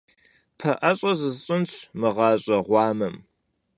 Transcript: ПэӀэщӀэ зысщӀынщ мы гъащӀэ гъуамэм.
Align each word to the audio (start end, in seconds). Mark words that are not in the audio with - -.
ПэӀэщӀэ 0.57 1.11
зысщӀынщ 1.19 1.71
мы 1.99 2.09
гъащӀэ 2.15 2.57
гъуамэм. 2.65 3.15